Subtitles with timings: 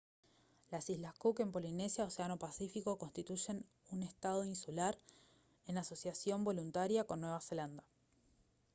[0.71, 4.97] las islas cook en polinesia océano pacífico constituyen un estado insular
[5.67, 7.83] en asociación voluntaria con nueva zelanda